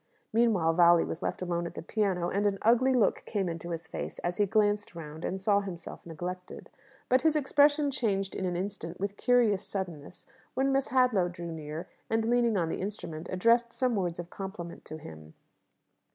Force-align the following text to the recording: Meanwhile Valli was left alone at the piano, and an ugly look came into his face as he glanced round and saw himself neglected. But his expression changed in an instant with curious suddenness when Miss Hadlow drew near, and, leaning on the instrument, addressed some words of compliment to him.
Meanwhile 0.33 0.73
Valli 0.73 1.03
was 1.03 1.21
left 1.21 1.43
alone 1.43 1.67
at 1.67 1.75
the 1.75 1.83
piano, 1.83 2.29
and 2.29 2.47
an 2.47 2.57
ugly 2.63 2.91
look 2.91 3.21
came 3.27 3.47
into 3.47 3.69
his 3.69 3.85
face 3.85 4.17
as 4.23 4.37
he 4.37 4.47
glanced 4.47 4.95
round 4.95 5.23
and 5.23 5.39
saw 5.39 5.59
himself 5.59 6.03
neglected. 6.07 6.71
But 7.07 7.21
his 7.21 7.35
expression 7.35 7.91
changed 7.91 8.35
in 8.35 8.43
an 8.45 8.55
instant 8.55 8.99
with 8.99 9.15
curious 9.15 9.61
suddenness 9.63 10.25
when 10.55 10.71
Miss 10.71 10.87
Hadlow 10.87 11.27
drew 11.31 11.51
near, 11.51 11.87
and, 12.09 12.25
leaning 12.25 12.57
on 12.57 12.67
the 12.69 12.81
instrument, 12.81 13.29
addressed 13.31 13.73
some 13.73 13.93
words 13.95 14.17
of 14.17 14.31
compliment 14.31 14.85
to 14.85 14.97
him. 14.97 15.35